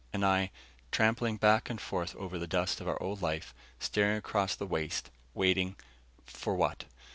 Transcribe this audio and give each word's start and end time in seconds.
And 0.11 0.25
I, 0.25 0.49
trampling 0.91 1.37
back 1.37 1.69
and 1.69 1.79
forth 1.79 2.15
over 2.15 2.39
the 2.39 2.47
dust 2.47 2.81
of 2.81 2.87
our 2.87 2.99
old 2.99 3.21
life, 3.21 3.53
staring 3.79 4.17
across 4.17 4.55
the 4.55 4.65
waste, 4.65 5.11
waiting 5.35 5.75
for 6.25 6.55
what? 6.55 6.85